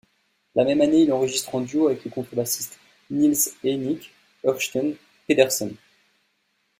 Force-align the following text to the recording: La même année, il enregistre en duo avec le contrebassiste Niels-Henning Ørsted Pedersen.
La 0.55 0.63
même 0.63 0.81
année, 0.81 1.01
il 1.03 1.13
enregistre 1.13 1.53
en 1.53 1.61
duo 1.61 1.85
avec 1.87 2.03
le 2.03 2.09
contrebassiste 2.09 2.79
Niels-Henning 3.11 3.99
Ørsted 4.43 4.95
Pedersen. 5.27 5.75